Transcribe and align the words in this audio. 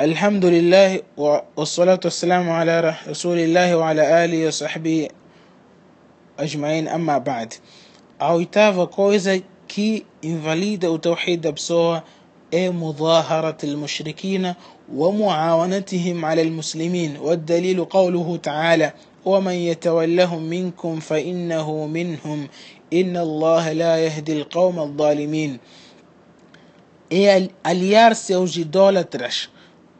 الحمد 0.00 0.44
لله 0.44 1.00
والصلاة 1.56 2.00
والسلام 2.04 2.50
على 2.50 2.96
رسول 3.08 3.38
الله 3.38 3.76
وعلى 3.76 4.24
آله 4.24 4.46
وصحبه 4.48 5.08
أجمعين. 6.38 6.88
أما 6.88 7.18
بعد 7.18 7.52
a 8.18 8.32
oitava 8.34 8.86
coisa 8.86 9.42
que 9.68 10.06
invalida 10.22 10.90
o 10.90 10.98
é 12.50 12.70
مظاهرة 12.70 13.58
المشركين 13.64 14.54
ومعاونتهم 14.94 16.24
على 16.24 16.42
المسلمين. 16.42 17.16
والدليل 17.16 17.84
قوله 17.84 18.36
تعالى 18.36 18.92
ومن 19.24 19.52
يتولهم 19.52 20.42
منكم 20.42 21.00
فإنه 21.00 21.86
منهم. 21.86 22.48
إن 22.92 23.16
الله 23.16 23.72
لا 23.72 23.98
يهدي 23.98 24.32
القوم 24.32 24.78
الظالمين. 24.78 25.60
é 27.10 27.50
aliar-se 27.64 28.32
aos 28.32 28.56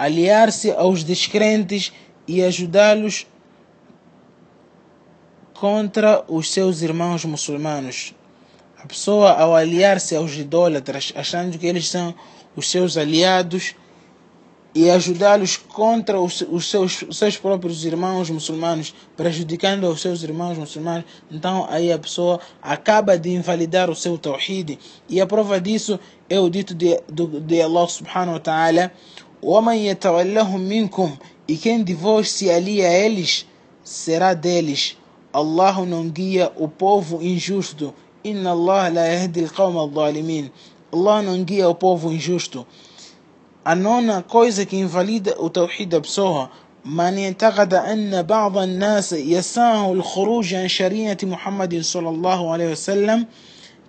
aliar-se 0.00 0.70
aos 0.72 1.04
descrentes 1.04 1.92
e 2.26 2.42
ajudá-los 2.42 3.26
contra 5.52 6.24
os 6.26 6.50
seus 6.50 6.80
irmãos 6.80 7.22
muçulmanos. 7.26 8.14
A 8.82 8.86
pessoa, 8.86 9.32
ao 9.32 9.54
aliar-se 9.54 10.16
aos 10.16 10.32
idólatras, 10.32 11.12
achando 11.14 11.58
que 11.58 11.66
eles 11.66 11.86
são 11.86 12.14
os 12.56 12.70
seus 12.70 12.96
aliados, 12.96 13.74
e 14.74 14.88
ajudá-los 14.88 15.56
contra 15.56 16.18
os, 16.18 16.38
seus, 16.62 17.02
os 17.02 17.18
seus 17.18 17.36
próprios 17.36 17.84
irmãos 17.84 18.30
muçulmanos, 18.30 18.94
prejudicando 19.16 19.84
os 19.88 20.00
seus 20.00 20.22
irmãos 20.22 20.56
muçulmanos, 20.56 21.04
então 21.30 21.66
aí 21.68 21.92
a 21.92 21.98
pessoa 21.98 22.40
acaba 22.62 23.18
de 23.18 23.30
invalidar 23.30 23.90
o 23.90 23.96
seu 23.96 24.16
tawhid. 24.16 24.78
E 25.08 25.20
a 25.20 25.26
prova 25.26 25.60
disso 25.60 25.98
é 26.28 26.38
o 26.38 26.48
dito 26.48 26.74
de, 26.74 26.98
de, 27.12 27.40
de 27.40 27.60
Allah 27.60 27.88
subhanahu 27.88 28.34
wa 28.34 28.40
ta'ala: 28.40 28.92
ومن 29.42 29.74
يتولهم 29.74 30.60
منكم 30.60 31.16
يكن 31.48 31.84
ديفوش 31.84 32.26
سياليا 32.28 33.06
إليش 33.06 33.46
سرا 33.84 34.32
ديليش 34.32 34.96
الله 35.36 35.84
ننجية 35.84 36.52
وبوفو 36.58 37.20
إن 37.20 37.36
جوشتو 37.36 37.90
إن 38.26 38.46
الله 38.46 38.88
لا 38.88 39.14
يهدي 39.14 39.40
القوم 39.40 39.78
الظالمين 39.78 40.48
الله 40.94 41.20
ننجية 41.20 41.66
وبوفو 41.66 42.10
إن 42.10 42.18
جوشتو 42.18 42.62
أنونا 43.66 44.20
كويزة 44.20 44.62
كينفاليدة 44.62 45.40
وتوحيدة 45.40 45.98
بسوها 45.98 46.50
من 46.84 47.18
يعتقد 47.18 47.74
أن 47.74 48.22
بعض 48.22 48.58
الناس 48.58 49.12
يساه 49.12 49.92
الخروج 49.92 50.54
عن 50.54 50.68
شريعة 50.68 51.18
محمد 51.22 51.80
صلى 51.80 52.08
الله 52.08 52.52
عليه 52.52 52.72
وسلم 52.72 53.26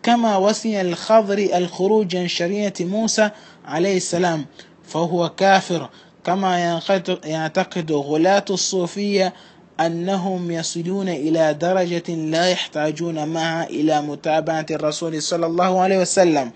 كما 0.03 0.37
وسي 0.37 0.81
الخضر 0.81 1.37
الخروج 1.37 2.15
عن 2.15 2.27
شريعة 2.27 2.73
موسى 2.79 3.29
عليه 3.65 3.97
السلام 3.97 4.45
فهو 4.90 5.28
كافر 5.28 5.90
كما 6.24 6.78
يعتقد 7.24 7.92
غلاة 7.92 8.44
الصوفية 8.50 9.34
أنهم 9.80 10.50
يصلون 10.50 11.08
إلى 11.08 11.54
درجة 11.54 12.14
لا 12.14 12.50
يحتاجون 12.50 13.28
معها 13.28 13.64
إلى 13.70 14.02
متابعة 14.02 14.66
الرسول 14.70 15.22
صلى 15.22 15.46
الله 15.46 15.80
عليه 15.80 15.98
وسلم 15.98 16.52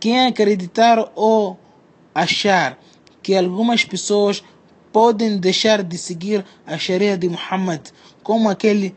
quem 0.00 0.26
acreditar 0.26 1.10
ou 1.14 1.58
achar 2.14 2.78
que 3.22 3.34
algumas 3.34 3.84
pessoas 3.84 4.42
podem 4.92 5.38
deixar 5.38 5.82
de 5.82 5.98
seguir 5.98 6.44
a 6.66 6.78
Sharia 6.78 7.18
de 7.18 7.28
Muhammad, 7.28 7.80
como 8.22 8.48
aquele 8.48 8.94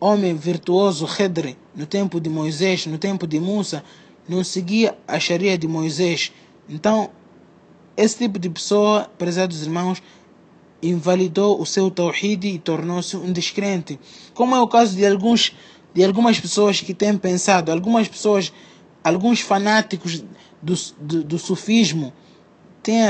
homem 0.00 0.34
virtuoso 0.36 1.06
Khidr 1.06 1.56
no 1.74 1.86
tempo 1.86 2.20
de 2.20 2.30
Moisés, 2.30 2.86
no 2.86 2.98
tempo 2.98 3.26
de 3.26 3.40
Musa, 3.40 3.82
não 4.28 4.44
seguia 4.44 4.96
a 5.06 5.18
Sharia 5.18 5.58
de 5.58 5.66
Moisés. 5.66 6.32
Então, 6.68 7.10
esse 7.97 8.17
tipo 8.19 8.37
de 8.37 8.49
pessoa, 8.49 9.09
prezados 9.17 9.63
irmãos, 9.63 10.01
invalidou 10.81 11.59
o 11.59 11.65
seu 11.65 11.89
tawhid 11.89 12.47
e 12.47 12.59
tornou-se 12.59 13.17
um 13.17 13.33
descrente. 13.33 13.99
Como 14.33 14.55
é 14.55 14.59
o 14.61 14.67
caso 14.67 14.95
de 14.95 15.05
alguns 15.05 15.53
de 15.93 16.03
algumas 16.03 16.39
pessoas 16.39 16.79
que 16.79 16.93
têm 16.93 17.17
pensado, 17.17 17.71
algumas 17.71 18.07
pessoas, 18.07 18.53
alguns 19.03 19.41
fanáticos 19.41 20.23
do, 20.61 20.75
do, 20.99 21.23
do 21.23 21.39
sufismo, 21.39 22.13
têm, 22.83 23.01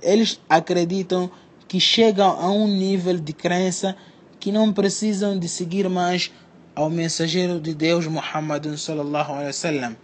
eles 0.00 0.38
acreditam 0.48 1.28
que 1.66 1.80
chegam 1.80 2.28
a 2.28 2.48
um 2.48 2.68
nível 2.68 3.18
de 3.18 3.32
crença 3.32 3.96
que 4.38 4.52
não 4.52 4.72
precisam 4.72 5.36
de 5.36 5.48
seguir 5.48 5.88
mais 5.88 6.30
ao 6.76 6.88
mensageiro 6.88 7.58
de 7.60 7.74
Deus 7.74 8.06
Muhammad 8.06 8.66
sallallahu 8.76 9.32
alaihi 9.32 9.48
wasallam. 9.48 9.96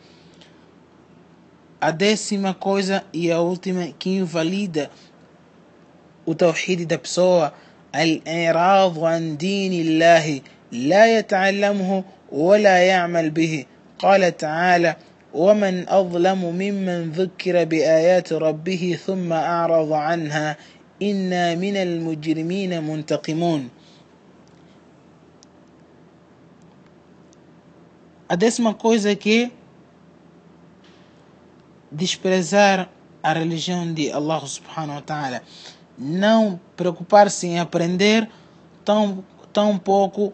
A 1.81 1.93
décima 1.93 2.55
coisa 2.55 3.05
e 3.13 3.31
a 3.31 3.41
última 3.41 3.87
que 3.99 4.11
invalida 4.11 4.91
o 6.27 6.35
tawhid 6.35 6.87
da 6.87 6.99
pessoa 6.99 7.53
الإعراض 7.95 9.05
عن 9.05 9.37
دين 9.37 9.73
الله 9.73 10.41
لا 10.73 11.19
يتعلمه 11.19 12.05
ولا 12.33 12.79
يعمل 12.79 13.31
به 13.31 13.65
قال 13.99 14.37
تعالى 14.37 14.97
ومن 15.35 15.89
أظلم 15.89 16.45
ممن 16.45 17.11
ذكر 17.11 17.65
بآيات 17.65 18.33
ربه 18.33 18.99
ثم 19.07 19.33
أعرض 19.33 19.93
عنها 19.93 20.57
إنا 21.03 21.55
من 21.55 21.77
المجرمين 21.77 22.83
منتقمون 22.83 23.69
A 28.31 28.37
décima 28.37 28.75
coisa 28.75 29.15
que 29.17 29.51
desprezar 31.92 32.90
a 33.22 33.34
religião 33.34 33.94
de 33.94 34.12
Allah 34.12 34.46
subhanahu 34.46 34.96
wa 34.96 35.02
ta'ala. 35.02 35.42
Não 35.98 36.60
preocupar-se 36.76 37.48
em 37.48 37.60
aprender, 37.60 38.30
tão, 38.84 39.24
tão 39.52 39.78
pouco 39.78 40.34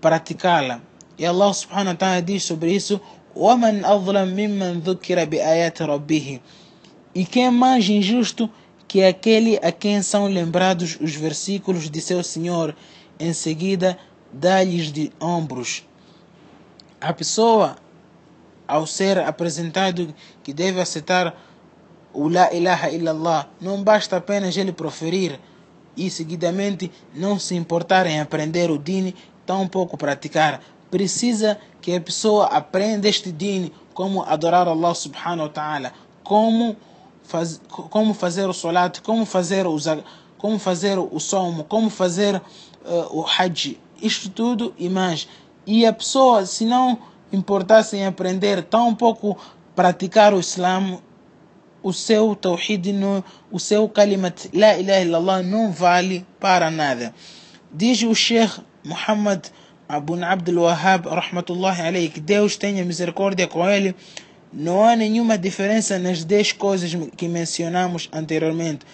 praticá-la. 0.00 0.80
E 1.18 1.26
Allah 1.26 1.52
subhanahu 1.52 1.88
wa 1.88 1.94
ta'ala 1.94 2.22
diz 2.22 2.42
sobre 2.44 2.72
isso: 2.72 3.00
وَمَنْ 3.36 3.84
أَظْلَمْ 3.84 4.34
مِمَّنْ 4.34 4.80
ذُكِّرَ 4.80 5.24
بِآيَاتِ 5.26 5.82
رَبِّهِ 5.82 6.40
E 7.14 7.24
quem 7.24 7.46
é 7.46 7.50
mais 7.50 7.88
injusto 7.88 8.50
que 8.88 9.04
aquele 9.04 9.56
a 9.62 9.70
quem 9.70 10.02
são 10.02 10.26
lembrados 10.26 10.98
os 11.00 11.14
versículos 11.14 11.88
de 11.88 12.00
seu 12.00 12.24
Senhor, 12.24 12.74
em 13.20 13.32
seguida 13.32 13.96
dá-lhes 14.32 14.90
de 14.90 15.12
ombros. 15.20 15.86
A 17.00 17.12
pessoa, 17.12 17.76
ao 18.67 18.85
ser 18.87 19.19
apresentado 19.19 20.13
que 20.43 20.53
deve 20.53 20.81
aceitar 20.81 21.35
o 22.13 22.29
La 22.29 22.53
ilaha 22.53 22.89
illallah, 22.91 23.47
não 23.59 23.83
basta 23.83 24.17
apenas 24.17 24.55
ele 24.55 24.71
proferir 24.71 25.39
e 25.97 26.09
seguidamente 26.09 26.91
não 27.13 27.37
se 27.37 27.55
importar 27.55 28.05
em 28.07 28.19
aprender 28.19 28.71
o 28.71 28.77
dini, 28.77 29.15
tampouco 29.45 29.97
praticar. 29.97 30.61
Precisa 30.89 31.57
que 31.81 31.95
a 31.95 32.01
pessoa 32.01 32.45
aprenda 32.47 33.07
este 33.07 33.31
dini, 33.31 33.71
como 33.93 34.23
adorar 34.23 34.67
Allah 34.67 34.93
subhanahu 34.93 35.47
wa 35.47 35.49
ta'ala, 35.49 35.93
como, 36.23 36.75
faz, 37.23 37.61
como 37.67 38.13
fazer 38.13 38.47
o 38.47 38.53
salat, 38.53 39.01
como 39.01 39.25
fazer 39.25 39.65
o, 39.65 39.77
como 40.37 40.59
fazer 40.59 40.97
o 40.97 41.19
somo, 41.19 41.63
como 41.63 41.89
fazer 41.89 42.35
uh, 42.35 43.19
o 43.19 43.25
hajj, 43.25 43.79
isto 44.01 44.29
tudo 44.29 44.73
e 44.77 44.89
mais. 44.89 45.27
E 45.65 45.85
a 45.85 45.93
pessoa, 45.93 46.45
se 46.45 46.65
não 46.65 46.99
importasse 47.31 47.97
em 47.97 48.05
aprender, 48.05 48.65
pouco 48.97 49.37
praticar 49.75 50.33
o 50.33 50.39
Islã, 50.39 50.99
o 51.83 51.93
seu 51.93 52.35
tawhid, 52.35 52.93
o 53.51 53.59
seu 53.59 53.87
kalimat 53.87 54.49
la 54.53 54.77
ilaha 54.77 55.01
illallah 55.01 55.43
não 55.43 55.71
vale 55.71 56.25
para 56.39 56.71
nada. 56.71 57.13
Diz 57.71 58.01
o 58.03 58.15
Sheikh 58.15 58.61
Muhammad 58.83 59.45
Abu 59.87 60.15
Abdul 60.23 60.63
Wahhab, 60.63 61.07
rahmatullahi 61.07 61.81
alayhi, 61.81 62.09
que 62.09 62.19
Deus 62.19 62.57
tenha 62.57 62.83
misericórdia 62.83 63.47
com 63.47 63.69
ele, 63.69 63.95
não 64.51 64.83
há 64.83 64.95
nenhuma 64.95 65.37
diferença 65.37 65.99
nas 65.99 66.23
10 66.23 66.53
coisas 66.53 66.95
que 67.15 67.27
mencionamos 67.27 68.09
anteriormente, 68.11 68.85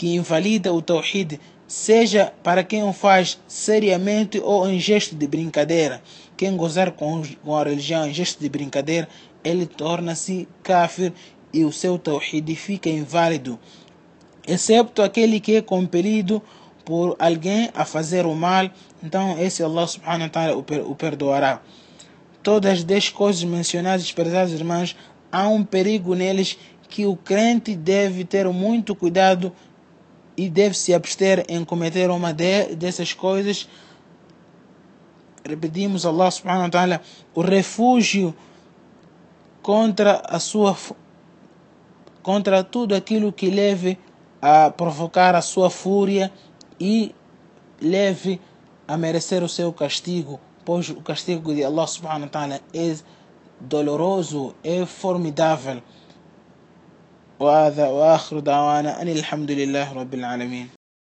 que 0.00 0.14
invalida 0.14 0.72
o 0.72 0.80
tawhid, 0.80 1.38
seja 1.68 2.32
para 2.42 2.64
quem 2.64 2.82
o 2.82 2.90
faz 2.90 3.38
seriamente 3.46 4.40
ou 4.40 4.66
em 4.66 4.80
gesto 4.80 5.14
de 5.14 5.26
brincadeira. 5.28 6.00
Quem 6.38 6.56
gozar 6.56 6.92
com, 6.92 7.20
a 7.54 7.64
religião 7.64 8.08
em 8.08 8.14
gesto 8.14 8.40
de 8.40 8.48
brincadeira, 8.48 9.06
ele 9.44 9.66
torna-se 9.66 10.48
kafir 10.62 11.12
e 11.52 11.66
o 11.66 11.70
seu 11.70 11.98
tawhid 11.98 12.56
fica 12.56 12.88
inválido, 12.88 13.58
excepto 14.48 15.02
aquele 15.02 15.38
que 15.38 15.56
é 15.56 15.60
compelido 15.60 16.42
por 16.82 17.14
alguém 17.18 17.68
a 17.74 17.84
fazer 17.84 18.24
o 18.24 18.34
mal, 18.34 18.70
então 19.02 19.38
esse 19.38 19.62
Allah 19.62 19.86
subhanahu 19.86 20.22
wa 20.22 20.28
ta'ala 20.30 20.56
o 20.56 20.94
perdoará. 20.94 21.60
Todas 22.42 22.72
as 22.72 22.84
10 22.84 23.10
coisas 23.10 23.44
mencionadas, 23.44 24.10
prezados 24.12 24.54
irmãos, 24.54 24.96
há 25.30 25.46
um 25.46 25.62
perigo 25.62 26.14
neles 26.14 26.56
que 26.88 27.04
o 27.04 27.14
crente 27.14 27.76
deve 27.76 28.24
ter 28.24 28.48
muito 28.48 28.94
cuidado 28.94 29.52
e 30.36 30.48
deve 30.48 30.76
se 30.76 30.94
abster 30.94 31.44
em 31.48 31.64
cometer 31.64 32.10
uma 32.10 32.32
de, 32.32 32.74
dessas 32.74 33.12
coisas. 33.12 33.68
Repetimos, 35.44 36.06
Allah 36.06 36.30
subhanahu 36.30 36.64
wa 36.64 36.70
ta'ala, 36.70 37.00
o 37.34 37.40
refúgio 37.40 38.34
contra 39.62 40.22
a 40.24 40.38
sua 40.38 40.76
contra 42.22 42.62
tudo 42.62 42.94
aquilo 42.94 43.32
que 43.32 43.50
leve 43.50 43.98
a 44.42 44.70
provocar 44.70 45.34
a 45.34 45.40
sua 45.40 45.70
fúria 45.70 46.30
e 46.78 47.14
leve 47.80 48.40
a 48.86 48.96
merecer 48.96 49.42
o 49.42 49.48
seu 49.48 49.72
castigo, 49.72 50.38
pois 50.64 50.90
o 50.90 50.96
castigo 50.96 51.54
de 51.54 51.64
Allah 51.64 51.86
subhanahu 51.86 52.24
wa 52.24 52.28
ta'ala 52.28 52.60
é 52.74 52.96
doloroso, 53.60 54.54
é 54.64 54.84
formidável. 54.84 55.82
وهذا 57.40 57.88
وآخر 57.88 58.38
دعوانا 58.38 59.02
أن 59.02 59.08
الحمد 59.08 59.50
لله 59.50 59.92
رب 59.92 60.14
العالمين. 60.14 60.79